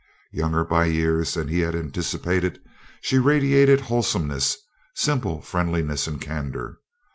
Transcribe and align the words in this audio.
Younger 0.31 0.65
by 0.65 0.85
years 0.85 1.35
than 1.35 1.47
he 1.47 1.59
had 1.59 1.75
anticipated, 1.75 2.59
she 3.01 3.19
radiated 3.19 3.81
wholesomeness, 3.81 4.57
simple 4.95 5.43
friendliness 5.43 6.07
and 6.07 6.19
candor. 6.19 6.79